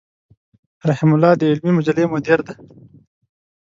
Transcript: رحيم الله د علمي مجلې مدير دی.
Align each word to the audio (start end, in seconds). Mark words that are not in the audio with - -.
رحيم 0.89 1.09
الله 1.15 1.31
د 1.37 1.41
علمي 1.51 1.71
مجلې 1.77 2.03
مدير 2.13 2.39
دی. 2.47 2.55